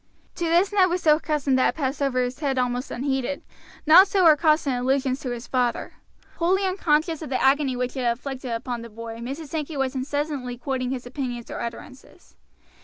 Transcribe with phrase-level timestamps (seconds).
[0.33, 3.43] To this Ned was so accustomed that it passed ever his head almost unheeded;
[3.85, 5.93] not so her constant allusions to his father.
[6.37, 9.49] Wholly unconscious of the agony which it inflicted upon the boy, Mrs.
[9.49, 12.35] Sankey was incessantly quoting his opinions or utterances.